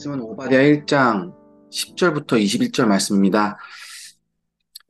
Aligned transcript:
말씀은 0.00 0.20
오바댜 0.22 0.84
1장 0.86 1.34
10절부터 1.70 2.42
21절 2.42 2.86
말씀입니다. 2.86 3.58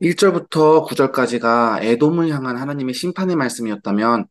1절부터 0.01 0.87
9절까지가 0.87 1.83
에돔을 1.83 2.29
향한 2.29 2.55
하나님의 2.55 2.93
심판의 2.93 3.35
말씀이었다면 3.35 4.27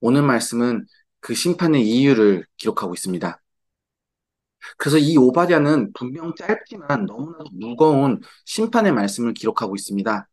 오늘 0.00 0.22
말씀은 0.22 0.86
그 1.20 1.34
심판의 1.34 1.88
이유를 1.88 2.44
기록하고 2.56 2.94
있습니다. 2.94 3.40
그래서 4.78 4.98
이 4.98 5.16
오바댜는 5.16 5.92
분명 5.92 6.34
짧지만 6.34 7.06
너무나도 7.06 7.50
무거운 7.52 8.20
심판의 8.46 8.92
말씀을 8.92 9.32
기록하고 9.34 9.76
있습니다. 9.76 10.28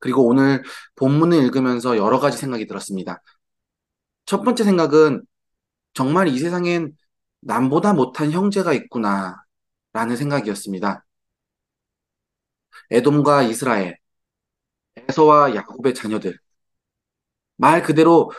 그리고 0.00 0.26
오늘 0.26 0.64
본문을 0.96 1.38
읽으면서 1.44 1.96
여러 1.96 2.18
가지 2.18 2.36
생각이 2.36 2.66
들었습니다. 2.66 3.22
첫 4.26 4.42
번째 4.42 4.64
생각은 4.64 5.22
정말 5.94 6.28
이 6.28 6.38
세상엔 6.38 6.96
남보다 7.42 7.92
못한 7.92 8.32
형제가 8.32 8.72
있구나 8.72 9.42
라는 9.92 10.16
생각이었습니다. 10.16 11.04
에돔과 12.90 13.42
이스라엘, 13.44 13.96
에서와 14.96 15.54
야곱의 15.54 15.94
자녀들. 15.94 16.38
말 17.56 17.82
그대로 17.82 18.30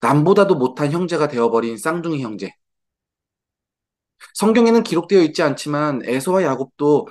남보다도 0.00 0.56
못한 0.56 0.92
형제가 0.92 1.28
되어버린 1.28 1.76
쌍둥이 1.78 2.22
형제. 2.22 2.52
성경에는 4.34 4.82
기록되어 4.82 5.22
있지 5.22 5.42
않지만 5.42 6.02
에서와 6.04 6.42
야곱도 6.42 7.08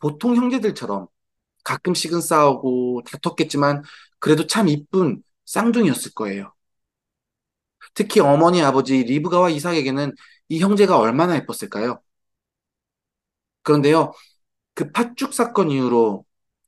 보통 0.00 0.36
형제들처럼 0.36 1.08
가끔씩은 1.64 2.20
싸우고 2.20 3.02
다퉜겠지만 3.06 3.82
그래도 4.20 4.46
참 4.46 4.68
이쁜 4.68 5.22
쌍둥이였을 5.46 6.12
거예요. 6.14 6.54
특히 7.94 8.20
어머니 8.20 8.62
아버지 8.62 9.04
리브가와 9.04 9.50
이삭에게는 9.50 10.12
이 10.48 10.60
형제가 10.60 10.98
얼마나 10.98 11.36
예뻤을까요? 11.36 12.00
그런데요, 13.62 14.12
그 14.74 14.92
팥죽 14.92 15.34
사건 15.34 15.70
이후로 15.70 16.24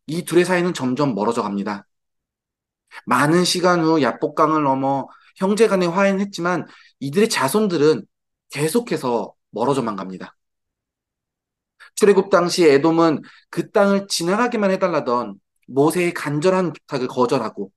이 0.07 0.25
둘의 0.25 0.45
사이는 0.45 0.75
점점 0.75 1.15
멀어져 1.15 1.43
갑니다. 1.43 1.87
많은 3.07 3.45
시간 3.45 3.83
후 3.85 4.03
야복강을 4.03 4.63
넘어 4.63 5.09
형제 5.37 5.69
간의 5.69 5.89
화해는 5.89 6.21
했지만 6.21 6.67
이들의 7.01 7.29
자손들은 7.29 8.07
계속해서 8.51 9.35
멀어져만 9.51 9.97
갑니다. 9.97 10.37
출애굽 11.95 12.31
당시 12.31 12.65
에돔은 12.65 13.23
그 13.51 13.71
땅을 13.71 14.09
지나가기만 14.09 14.71
해달라던 14.73 15.41
모세의 15.69 16.15
간절한 16.15 16.73
부탁을 16.73 17.09
거절하고 17.09 17.71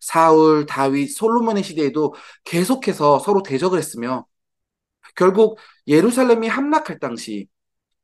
사울, 0.00 0.66
다윗, 0.66 1.14
솔로몬의 1.14 1.62
시대에도 1.62 2.14
계속해서 2.44 3.18
서로 3.20 3.42
대적을 3.42 3.78
했으며 3.78 4.26
결국 5.16 5.58
예루살렘이 5.86 6.48
함락할 6.48 6.98
당시 6.98 7.48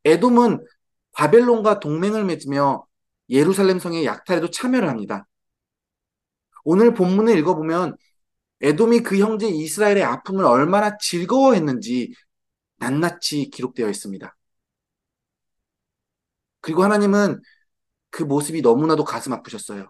에돔은 0.05 0.65
바벨론과 1.13 1.81
동맹을 1.81 2.25
맺으며 2.25 2.87
예루살렘 3.31 3.79
성의 3.79 4.05
약탈에도 4.05 4.51
참여를 4.51 4.89
합니다. 4.89 5.27
오늘 6.65 6.95
본문을 6.95 7.39
읽어보면 7.39 7.97
에돔이 8.61 9.01
그 9.01 9.19
형제 9.19 9.49
이스라엘의 9.49 10.03
아픔을 10.05 10.45
얼마나 10.45 10.97
즐거워했는지 10.99 12.15
낱낱이 12.79 13.51
기록되어 13.51 13.89
있습니다. 13.89 14.37
그리고 16.61 16.83
하나님은 16.85 17.41
그 18.11 18.23
모습이 18.25 18.63
너무나도 18.63 19.05
가슴 19.05 19.33
아프셨어요. 19.33 19.89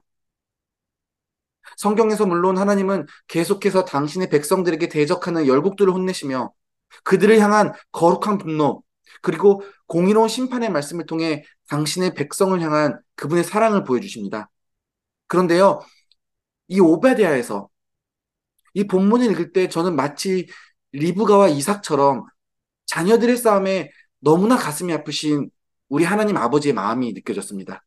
성경에서 1.77 2.27
물론 2.27 2.59
하나님은 2.59 3.07
계속해서 3.29 3.85
당신의 3.85 4.29
백성들에게 4.31 4.89
대적하는 4.89 5.47
열국들을 5.47 5.93
혼내시며 5.93 6.53
그들을 7.05 7.39
향한 7.41 7.73
거룩한 7.93 8.39
분노, 8.39 8.83
그리고 9.23 9.63
공의로운 9.87 10.29
심판의 10.29 10.71
말씀을 10.71 11.07
통해 11.07 11.45
당신의 11.69 12.15
백성을 12.15 12.59
향한 12.61 13.01
그분의 13.17 13.45
사랑을 13.45 13.85
보여주십니다. 13.85 14.51
그런데요, 15.29 15.81
이 16.69 16.81
오베디아에서 16.81 17.69
이 18.75 18.87
본문을 18.87 19.31
읽을 19.33 19.53
때 19.53 19.69
저는 19.69 19.97
마치 19.97 20.49
리브가와 20.93 21.49
이삭처럼 21.49 22.25
자녀들의 22.87 23.37
싸움에 23.37 23.91
너무나 24.21 24.57
가슴이 24.57 24.93
아프신 24.93 25.51
우리 25.89 26.05
하나님 26.05 26.37
아버지의 26.37 26.75
마음이 26.75 27.13
느껴졌습니다. 27.13 27.85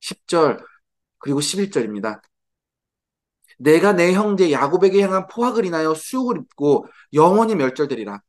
10절 0.00 0.64
그리고 1.26 1.40
11절입니다. 1.40 2.22
내가 3.58 3.92
내 3.92 4.12
형제 4.14 4.50
야곱에게 4.52 5.02
향한 5.02 5.26
포악을 5.28 5.64
인하여 5.66 5.94
수욕을 5.94 6.38
입고 6.38 6.86
영원히 7.14 7.54
멸절되리라. 7.54 8.20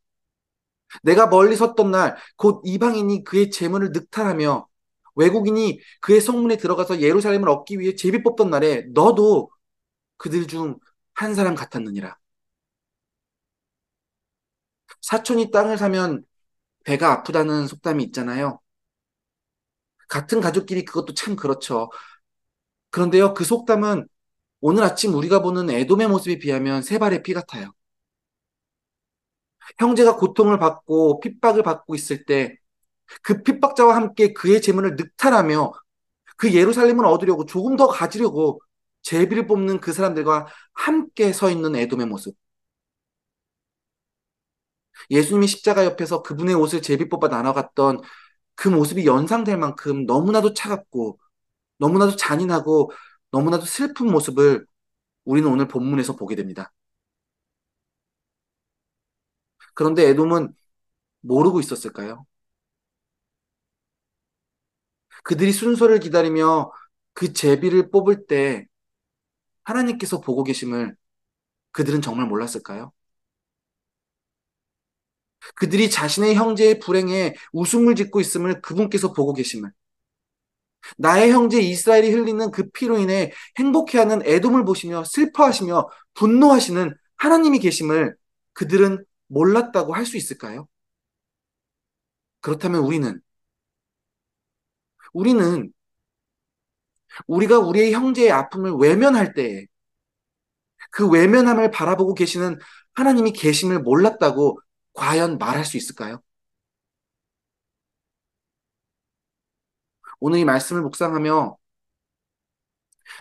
내가 1.03 1.27
멀리 1.27 1.55
섰던 1.55 1.91
날 1.91 2.15
곧 2.37 2.61
이방인이 2.65 3.23
그의 3.23 3.49
재물을 3.51 3.91
늑탈하며 3.91 4.67
외국인이 5.15 5.79
그의 6.01 6.21
성문에 6.21 6.57
들어가서 6.57 7.01
예루살렘을 7.01 7.49
얻기 7.49 7.79
위해 7.79 7.95
제비 7.95 8.21
뽑던 8.23 8.49
날에 8.49 8.83
너도 8.93 9.49
그들 10.17 10.47
중 10.47 10.77
한 11.15 11.35
사람 11.35 11.55
같았느니라. 11.55 12.17
사촌이 15.01 15.49
땅을 15.51 15.77
사면 15.79 16.23
배가 16.85 17.11
아프다는 17.13 17.67
속담이 17.67 18.03
있잖아요. 18.05 18.61
같은 20.09 20.41
가족끼리 20.41 20.85
그것도 20.85 21.13
참 21.13 21.35
그렇죠. 21.35 21.89
그런데요, 22.97 23.35
그 23.35 23.43
속담은 23.45 24.07
오늘 24.61 24.83
아침 24.83 25.13
우리가 25.13 25.41
보는 25.43 25.69
에돔의 25.69 26.07
모습에 26.07 26.39
비하면 26.39 26.81
세 26.81 26.97
발의 26.97 27.21
피 27.23 27.33
같아요. 27.33 27.71
형제가 29.79 30.15
고통을 30.17 30.57
받고 30.59 31.19
핍박을 31.19 31.63
받고 31.63 31.95
있을 31.95 32.25
때 32.25 32.57
그 33.23 33.43
핍박자와 33.43 33.95
함께 33.95 34.33
그의 34.33 34.61
재물을 34.61 34.95
늑탈하며 34.97 35.73
그 36.37 36.53
예루살렘을 36.53 37.05
얻으려고 37.05 37.45
조금 37.45 37.77
더 37.77 37.87
가지려고 37.87 38.61
제비를 39.03 39.47
뽑는 39.47 39.79
그 39.81 39.93
사람들과 39.93 40.47
함께 40.73 41.33
서 41.33 41.49
있는 41.51 41.75
에돔의 41.75 42.07
모습. 42.07 42.35
예수님이 45.11 45.47
십자가 45.47 45.85
옆에서 45.85 46.21
그분의 46.23 46.55
옷을 46.55 46.81
제비 46.81 47.07
뽑아 47.09 47.27
나눠갔던 47.27 48.01
그 48.55 48.69
모습이 48.69 49.05
연상될 49.05 49.57
만큼 49.57 50.05
너무나도 50.05 50.53
차갑고 50.53 51.19
너무나도 51.79 52.15
잔인하고 52.15 52.91
너무나도 53.31 53.65
슬픈 53.65 54.07
모습을 54.11 54.65
우리는 55.25 55.49
오늘 55.49 55.67
본문에서 55.67 56.15
보게 56.15 56.35
됩니다. 56.35 56.73
그런데 59.73 60.03
에돔은 60.09 60.53
모르고 61.21 61.59
있었을까요? 61.61 62.25
그들이 65.23 65.51
순서를 65.51 65.99
기다리며 65.99 66.71
그 67.13 67.33
제비를 67.33 67.89
뽑을 67.91 68.27
때 68.27 68.65
하나님께서 69.63 70.21
보고 70.21 70.43
계심을 70.43 70.95
그들은 71.73 72.01
정말 72.01 72.27
몰랐을까요? 72.27 72.93
그들이 75.55 75.89
자신의 75.89 76.35
형제의 76.35 76.79
불행에 76.79 77.33
웃음을 77.53 77.95
짓고 77.95 78.19
있음을 78.21 78.61
그분께서 78.61 79.13
보고 79.13 79.33
계심을 79.33 79.71
나의 80.97 81.31
형제 81.31 81.59
이스라엘이 81.61 82.11
흘리는 82.11 82.51
그 82.51 82.69
피로 82.71 82.97
인해 82.97 83.31
행복해하는 83.59 84.21
애돔을 84.25 84.65
보시며 84.65 85.03
슬퍼하시며 85.05 85.89
분노하시는 86.15 86.93
하나님이 87.17 87.59
계심을 87.59 88.15
그들은 88.53 89.03
몰랐다고 89.27 89.93
할 89.93 90.05
수 90.05 90.17
있을까요? 90.17 90.67
그렇다면 92.41 92.81
우리는 92.83 93.21
우리는 95.13 95.71
우리가 97.27 97.59
우리의 97.59 97.93
형제의 97.93 98.31
아픔을 98.31 98.71
외면할 98.73 99.33
때에 99.33 99.65
그 100.91 101.07
외면함을 101.09 101.71
바라보고 101.71 102.13
계시는 102.13 102.57
하나님이 102.93 103.31
계심을 103.33 103.81
몰랐다고 103.81 104.59
과연 104.93 105.37
말할 105.37 105.65
수 105.65 105.77
있을까요? 105.77 106.21
오늘 110.19 110.39
이 110.39 110.45
말씀을 110.45 110.81
묵상하며 110.83 111.57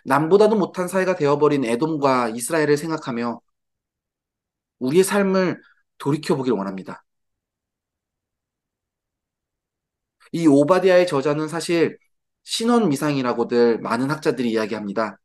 남보다도 0.05 0.57
못한 0.57 0.89
사이가 0.89 1.17
되어버린 1.17 1.65
에돔과 1.65 2.31
이스라엘을 2.31 2.77
생각하며 2.79 3.41
우리의 4.79 5.05
삶을 5.05 5.61
돌이켜보길 5.99 6.53
원합니다. 6.53 7.05
이 10.33 10.47
오바디아의 10.47 11.07
저자는 11.07 11.49
사실 11.49 11.99
신원 12.45 12.89
미상이라고들 12.89 13.81
많은 13.81 14.11
학자들이 14.11 14.51
이야기합니다. 14.53 15.19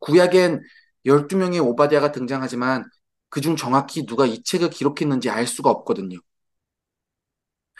구약엔 0.00 0.60
12명의 1.06 1.58
오바디아가 1.60 2.12
등장하지만 2.12 2.84
그중 3.28 3.56
정확히 3.56 4.06
누가 4.06 4.26
이 4.26 4.42
책을 4.42 4.70
기록했는지 4.70 5.30
알 5.30 5.46
수가 5.46 5.70
없거든요. 5.70 6.18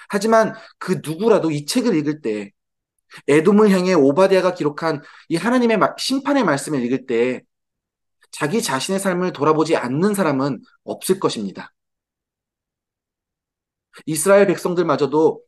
하지만 0.08 0.54
그 0.78 1.00
누구라도 1.04 1.50
이 1.50 1.66
책을 1.66 1.94
읽을 1.96 2.20
때 2.20 2.50
에돔을 3.28 3.70
향해 3.70 3.94
오바디아가 3.94 4.54
기록한 4.54 5.02
이 5.28 5.36
하나님의 5.36 5.78
심판의 5.98 6.44
말씀을 6.44 6.82
읽을 6.84 7.06
때 7.06 7.42
자기 8.30 8.62
자신의 8.62 9.00
삶을 9.00 9.32
돌아보지 9.32 9.76
않는 9.76 10.14
사람은 10.14 10.60
없을 10.84 11.20
것입니다. 11.20 11.72
이스라엘 14.06 14.46
백성들마저도 14.48 15.42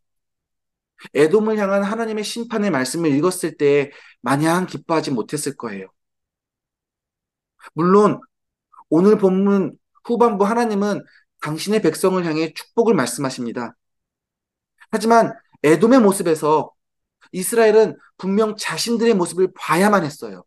에돔을 1.15 1.59
향한 1.59 1.83
하나님의 1.83 2.25
심판의 2.25 2.71
말씀을 2.71 3.11
읽었을 3.11 3.57
때 3.57 3.91
마냥 4.21 4.67
기뻐하지 4.67 5.11
못했을 5.11 5.57
거예요. 5.57 5.89
물론 7.75 8.21
오늘 8.89 9.19
본문 9.19 9.77
후반부 10.05 10.45
하나님은 10.45 11.05
당신의 11.41 11.83
백성을 11.83 12.25
향해 12.25 12.53
축복을 12.55 12.95
말씀하십니다. 12.95 13.77
하지만 14.91 15.33
에돔의 15.63 16.01
모습에서 16.01 16.73
이스라엘은 17.33 17.97
분명 18.19 18.57
자신들의 18.57 19.15
모습을 19.15 19.53
봐야만 19.55 20.05
했어요. 20.05 20.45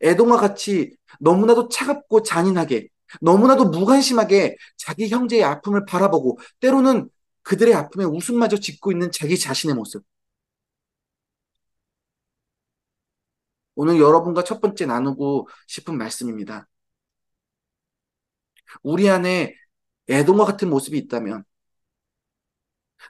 에돔과 0.00 0.36
같이 0.38 0.96
너무나도 1.20 1.68
차갑고 1.68 2.22
잔인하게, 2.22 2.88
너무나도 3.20 3.66
무관심하게 3.70 4.56
자기 4.76 5.08
형제의 5.08 5.44
아픔을 5.44 5.84
바라보고 5.86 6.38
때로는 6.60 7.08
그들의 7.42 7.74
아픔에 7.74 8.04
웃음마저 8.04 8.56
짓고 8.58 8.90
있는 8.92 9.12
자기 9.12 9.38
자신의 9.38 9.76
모습. 9.76 10.04
오늘 13.76 14.00
여러분과 14.00 14.42
첫 14.42 14.60
번째 14.60 14.86
나누고 14.86 15.48
싶은 15.66 15.96
말씀입니다. 15.98 16.66
우리 18.82 19.08
안에 19.08 19.54
애동과 20.08 20.44
같은 20.44 20.70
모습이 20.70 20.98
있다면, 20.98 21.44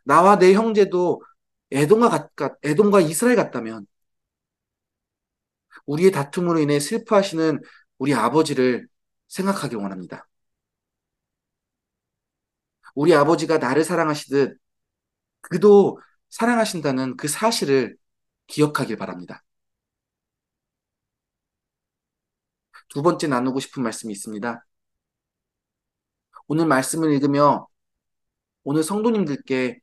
나와 0.05 0.39
내 0.39 0.55
형제도 0.55 1.23
애동과 1.73 2.31
같, 2.37 2.59
애동과 2.65 3.01
이스라엘 3.01 3.37
같다면, 3.37 3.87
우리의 5.87 6.11
다툼으로 6.13 6.59
인해 6.61 6.81
슬퍼하시는 6.81 7.61
우리 7.99 8.15
아버지를 8.15 8.89
생각하기 9.29 9.77
원합니다. 9.77 10.29
우리 12.95 13.15
아버지가 13.15 13.59
나를 13.59 13.85
사랑하시듯 13.85 14.59
그도 15.43 16.01
사랑하신다는 16.31 17.17
그 17.17 17.29
사실을 17.29 17.97
기억하길 18.49 18.97
바랍니다. 18.97 19.45
두 22.89 23.03
번째 23.03 23.27
나누고 23.29 23.61
싶은 23.61 23.83
말씀이 23.83 24.13
있습니다. 24.13 24.65
오늘 26.49 26.67
말씀을 26.67 27.13
읽으며 27.13 27.67
오늘 28.69 28.83
성도님들께 28.83 29.81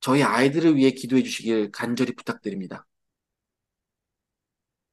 저희 0.00 0.22
아이들을 0.22 0.76
위해 0.76 0.90
기도해 0.90 1.22
주시길 1.22 1.72
간절히 1.72 2.14
부탁드립니다. 2.14 2.86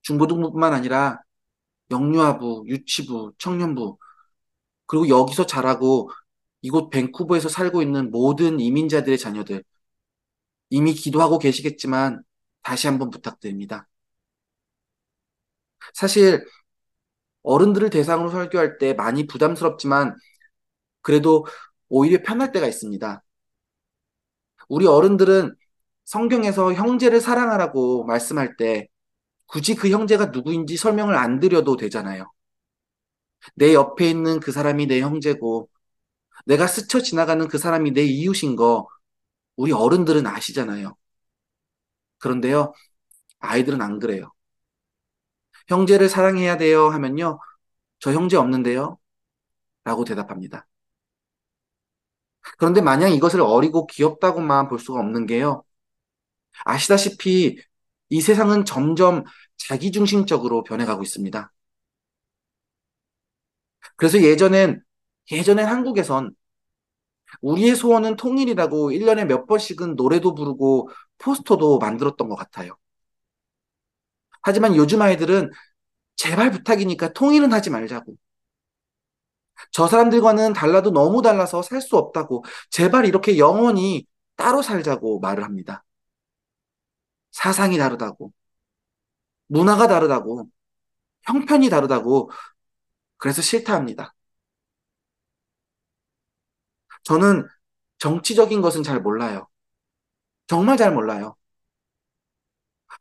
중고등부뿐만 0.03 0.73
아니라 0.73 1.19
영유아부, 1.91 2.65
유치부, 2.67 3.33
청년부, 3.37 3.97
그리고 4.87 5.09
여기서 5.09 5.45
자라고 5.45 6.11
이곳 6.61 6.89
밴쿠버에서 6.89 7.49
살고 7.49 7.81
있는 7.81 8.11
모든 8.11 8.61
이민자들의 8.61 9.17
자녀들, 9.17 9.63
이미 10.69 10.93
기도하고 10.93 11.39
계시겠지만 11.39 12.23
다시 12.63 12.87
한번 12.87 13.09
부탁드립니다. 13.09 13.89
사실 15.93 16.45
어른들을 17.43 17.89
대상으로 17.89 18.29
설교할 18.31 18.77
때 18.77 18.93
많이 18.93 19.27
부담스럽지만 19.27 20.15
그래도 21.01 21.45
오히려 21.91 22.23
편할 22.23 22.51
때가 22.51 22.67
있습니다. 22.67 23.23
우리 24.69 24.87
어른들은 24.87 25.55
성경에서 26.05 26.73
형제를 26.73 27.21
사랑하라고 27.21 28.05
말씀할 28.05 28.55
때 28.57 28.87
굳이 29.47 29.75
그 29.75 29.89
형제가 29.89 30.27
누구인지 30.27 30.77
설명을 30.77 31.15
안 31.15 31.39
드려도 31.39 31.77
되잖아요. 31.77 32.31
내 33.55 33.73
옆에 33.73 34.09
있는 34.09 34.39
그 34.39 34.51
사람이 34.51 34.87
내 34.87 35.01
형제고 35.01 35.69
내가 36.45 36.67
스쳐 36.67 37.01
지나가는 37.01 37.47
그 37.47 37.57
사람이 37.57 37.91
내 37.91 38.03
이웃인 38.03 38.55
거 38.55 38.87
우리 39.57 39.71
어른들은 39.73 40.27
아시잖아요. 40.27 40.95
그런데요, 42.19 42.73
아이들은 43.39 43.81
안 43.81 43.99
그래요. 43.99 44.31
형제를 45.67 46.09
사랑해야 46.09 46.57
돼요 46.57 46.89
하면요, 46.89 47.39
저 47.99 48.13
형제 48.13 48.37
없는데요? 48.37 48.99
라고 49.83 50.05
대답합니다. 50.05 50.67
그런데 52.57 52.81
마냥 52.81 53.11
이것을 53.11 53.41
어리고 53.41 53.87
귀엽다고만 53.87 54.67
볼 54.69 54.79
수가 54.79 54.99
없는 54.99 55.25
게요. 55.25 55.63
아시다시피 56.65 57.59
이 58.09 58.21
세상은 58.21 58.65
점점 58.65 59.23
자기중심적으로 59.57 60.63
변해가고 60.63 61.03
있습니다. 61.03 61.51
그래서 63.95 64.21
예전엔, 64.21 64.81
예전엔 65.31 65.65
한국에선 65.67 66.35
우리의 67.41 67.75
소원은 67.75 68.15
통일이라고 68.15 68.91
1년에 68.91 69.25
몇 69.25 69.45
번씩은 69.47 69.95
노래도 69.95 70.33
부르고 70.35 70.89
포스터도 71.17 71.79
만들었던 71.79 72.27
것 72.29 72.35
같아요. 72.35 72.75
하지만 74.41 74.75
요즘 74.75 75.01
아이들은 75.01 75.51
제발 76.15 76.51
부탁이니까 76.51 77.13
통일은 77.13 77.53
하지 77.53 77.69
말자고. 77.69 78.15
저 79.71 79.87
사람들과는 79.87 80.53
달라도 80.53 80.91
너무 80.91 81.21
달라서 81.21 81.61
살 81.61 81.81
수 81.81 81.97
없다고. 81.97 82.43
제발 82.69 83.05
이렇게 83.05 83.37
영원히 83.37 84.05
따로 84.35 84.61
살자고 84.61 85.19
말을 85.19 85.43
합니다. 85.43 85.83
사상이 87.31 87.77
다르다고. 87.77 88.31
문화가 89.47 89.87
다르다고. 89.87 90.47
형편이 91.23 91.69
다르다고. 91.69 92.31
그래서 93.17 93.41
싫다 93.43 93.75
합니다. 93.75 94.15
저는 97.03 97.47
정치적인 97.99 98.61
것은 98.61 98.83
잘 98.83 99.01
몰라요. 99.01 99.47
정말 100.47 100.77
잘 100.77 100.93
몰라요. 100.93 101.35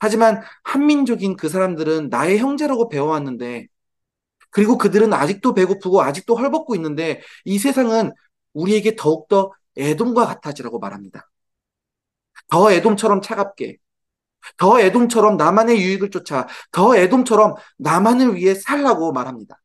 하지만 0.00 0.42
한민족인 0.64 1.36
그 1.36 1.48
사람들은 1.48 2.08
나의 2.10 2.38
형제라고 2.38 2.88
배워왔는데, 2.88 3.66
그리고 4.50 4.78
그들은 4.78 5.12
아직도 5.12 5.54
배고프고 5.54 6.02
아직도 6.02 6.36
헐벗고 6.36 6.74
있는데, 6.76 7.22
이 7.44 7.58
세상은 7.58 8.12
우리에게 8.52 8.96
더욱더 8.96 9.52
애돔과 9.78 10.26
같아지라고 10.26 10.78
말합니다. 10.78 11.28
더 12.48 12.72
애돔처럼 12.72 13.22
차갑게, 13.22 13.78
더 14.56 14.80
애돔처럼 14.80 15.36
나만의 15.36 15.80
유익을 15.80 16.10
쫓아, 16.10 16.46
더 16.72 16.96
애돔처럼 16.96 17.54
나만을 17.78 18.36
위해 18.36 18.54
살라고 18.54 19.12
말합니다. 19.12 19.60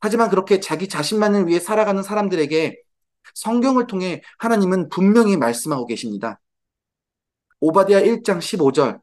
하지만 0.00 0.28
그렇게 0.28 0.60
자기 0.60 0.88
자신만을 0.88 1.46
위해 1.48 1.58
살아가는 1.58 2.02
사람들에게 2.02 2.76
성경을 3.34 3.86
통해 3.86 4.22
하나님은 4.38 4.90
분명히 4.90 5.36
말씀하고 5.36 5.86
계십니다. 5.86 6.40
오바디아 7.60 8.00
1장 8.02 8.38
15절 8.38 9.00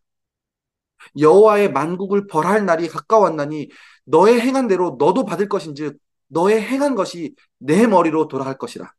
여호와의 1.17 1.72
만국을 1.72 2.27
벌할 2.27 2.65
날이 2.65 2.88
가까웠나니 2.88 3.70
너의 4.05 4.39
행한 4.41 4.67
대로 4.67 4.96
너도 5.00 5.25
받을 5.25 5.48
것인즉 5.50 5.98
너의 6.27 6.62
행한 6.62 6.96
것이 6.96 7.36
내 7.58 7.88
머리로 7.88 8.27
돌아갈 8.27 8.58
것이라. 8.58 8.91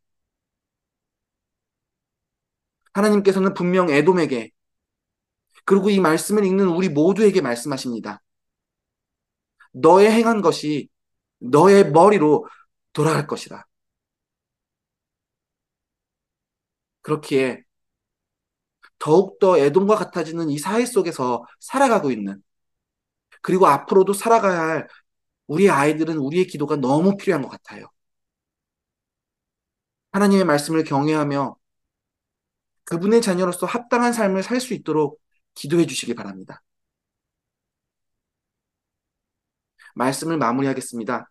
하나님께서는 2.93 3.53
분명 3.53 3.89
에돔에게 3.89 4.51
그리고 5.65 5.89
이 5.89 5.99
말씀을 5.99 6.45
읽는 6.45 6.67
우리 6.67 6.89
모두에게 6.89 7.41
말씀하십니다. 7.41 8.21
너의 9.71 10.11
행한 10.11 10.41
것이 10.41 10.89
너의 11.39 11.91
머리로 11.91 12.47
돌아갈 12.93 13.27
것이다. 13.27 13.67
그렇기에 17.01 17.62
더욱더 19.03 19.57
애돔과 19.59 19.95
같아지는 19.97 20.49
이 20.49 20.57
사회 20.57 20.85
속에서 20.85 21.45
살아가고 21.59 22.09
있는 22.11 22.41
그리고 23.41 23.67
앞으로도 23.67 24.13
살아가야 24.13 24.59
할 24.61 24.87
우리 25.47 25.69
아이들은 25.69 26.17
우리의 26.17 26.47
기도가 26.47 26.77
너무 26.77 27.17
필요한 27.17 27.41
것 27.43 27.49
같아요. 27.49 27.87
하나님의 30.13 30.45
말씀을 30.45 30.83
경외하며 30.85 31.57
그분의 32.85 33.21
자녀로서 33.21 33.65
합당한 33.65 34.13
삶을 34.13 34.43
살 34.43 34.59
수 34.61 34.73
있도록 34.73 35.21
기도해 35.55 35.85
주시기 35.85 36.13
바랍니다. 36.15 36.61
말씀을 39.95 40.37
마무리하겠습니다. 40.37 41.27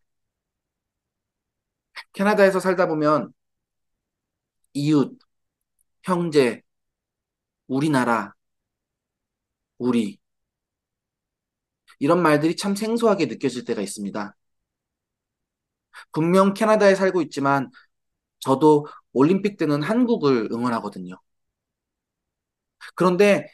캐나다에서 2.13 2.61
살다 2.61 2.87
보면 2.89 3.33
이웃, 4.75 5.19
형제, 6.05 6.63
우리나라, 7.67 8.35
우리 9.79 10.19
이런 12.01 12.21
말들이 12.23 12.55
참 12.57 12.75
생소하게 12.77 13.25
느껴질 13.27 13.65
때가 13.65 13.81
있습니다. 13.83 14.37
분명 16.13 16.55
캐나다에 16.55 16.95
살고 16.95 17.23
있지만 17.23 17.71
저도 18.41 18.87
올림픽 19.13 19.57
때는 19.59 19.83
한국을 19.83 20.49
응원하거든요. 20.53 21.17
그런데 22.95 23.47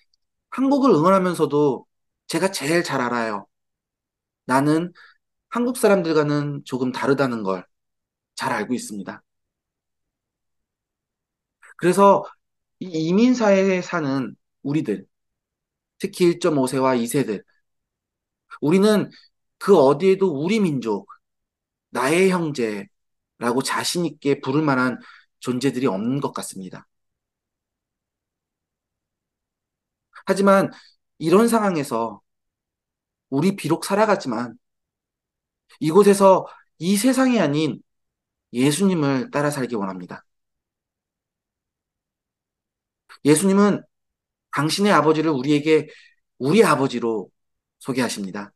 한국을 0.50 0.90
응원하면서도 0.92 1.86
제가 2.28 2.50
제일 2.52 2.82
잘 2.84 3.00
알아요. 3.00 3.46
나는 4.46 4.92
한국 5.50 5.76
사람들과는 5.78 6.62
조금 6.64 6.92
다르다는 6.92 7.42
걸 7.42 7.64
잘 8.36 8.52
알고 8.52 8.74
있습니다. 8.74 9.22
그래서 11.76 12.24
이 12.80 12.86
이민사회에 13.08 13.82
사는 13.82 14.36
우리들, 14.62 15.06
특히 15.98 16.26
1.5세와 16.26 16.94
2세들, 16.96 17.44
우리는 18.60 19.10
그 19.58 19.76
어디에도 19.78 20.28
우리 20.44 20.60
민족, 20.60 21.08
나의 21.90 22.30
형제라고 22.30 23.62
자신 23.64 24.06
있게 24.06 24.40
부를 24.40 24.62
만한 24.62 24.98
존재들이 25.40 25.86
없는 25.86 26.20
것 26.20 26.32
같습니다. 26.32 26.86
하지만 30.26 30.70
이런 31.18 31.48
상황에서 31.48 32.20
우리 33.30 33.56
비록 33.56 33.84
살아가지만 33.86 34.58
이곳에서 35.80 36.46
이 36.78 36.96
세상이 36.96 37.40
아닌 37.40 37.82
예수님을 38.54 39.30
따라 39.32 39.50
살기 39.50 39.76
원합니다. 39.76 40.24
예수님은 43.24 43.82
당신의 44.52 44.92
아버지를 44.92 45.30
우리에게 45.30 45.88
우리 46.38 46.64
아버지로 46.64 47.30
소개하십니다. 47.80 48.52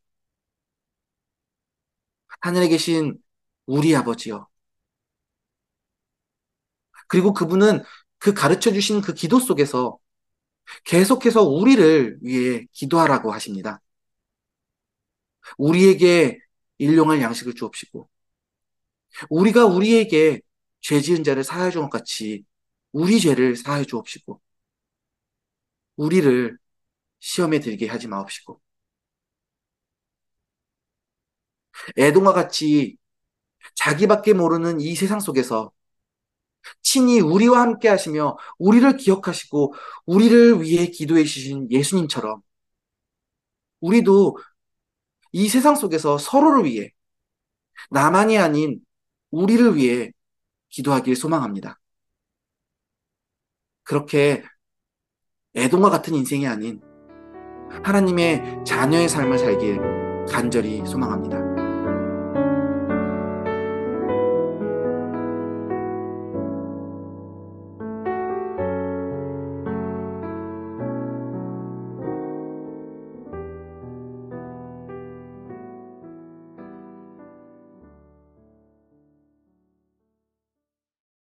하늘에 2.40 2.68
계신 2.68 3.18
우리 3.66 3.94
아버지요. 3.94 4.48
그리고 7.08 7.32
그분은 7.32 7.82
그 8.18 8.32
가르쳐 8.34 8.72
주신 8.72 9.00
그 9.00 9.14
기도 9.14 9.38
속에서 9.38 9.98
계속해서 10.84 11.42
우리를 11.42 12.18
위해 12.22 12.66
기도하라고 12.72 13.32
하십니다. 13.32 13.80
우리에게 15.58 16.38
일용할 16.78 17.20
양식을 17.20 17.54
주옵시고, 17.54 18.08
우리가 19.30 19.66
우리에게 19.66 20.40
죄 20.80 21.00
지은 21.00 21.24
자를 21.24 21.44
사하여 21.44 21.70
준것 21.70 21.90
같이 21.90 22.44
우리 22.92 23.20
죄를 23.20 23.56
사하여 23.56 23.84
주옵시고, 23.84 24.40
우리를 25.96 26.58
시험에 27.20 27.60
들게 27.60 27.88
하지 27.88 28.08
마옵시고, 28.08 28.60
애동과 31.98 32.32
같이 32.32 32.96
자기밖에 33.76 34.34
모르는 34.34 34.80
이 34.80 34.94
세상 34.96 35.20
속에서 35.20 35.72
친히 36.82 37.20
우리와 37.20 37.60
함께 37.60 37.88
하시며 37.88 38.36
우리를 38.58 38.96
기억하시고 38.96 39.74
우리를 40.06 40.62
위해 40.62 40.86
기도해 40.86 41.24
주신 41.24 41.68
예수님처럼 41.70 42.42
우리도 43.80 44.36
이 45.32 45.48
세상 45.48 45.76
속에서 45.76 46.18
서로를 46.18 46.64
위해 46.64 46.90
나만이 47.90 48.38
아닌 48.38 48.80
우리를 49.30 49.76
위해 49.76 50.12
기도하길 50.70 51.16
소망합니다. 51.16 51.80
그렇게 53.84 54.42
애동과 55.54 55.90
같은 55.90 56.14
인생이 56.14 56.46
아닌 56.46 56.80
하나님의 57.82 58.64
자녀의 58.64 59.08
삶을 59.08 59.38
살길 59.38 59.80
간절히 60.28 60.82
소망합니다. 60.86 61.51